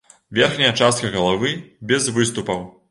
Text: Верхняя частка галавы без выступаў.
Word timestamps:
Верхняя 0.37 0.71
частка 0.79 1.13
галавы 1.19 1.55
без 1.93 2.13
выступаў. 2.19 2.69